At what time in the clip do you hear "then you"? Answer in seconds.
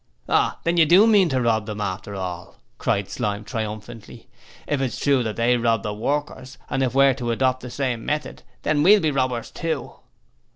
0.63-0.87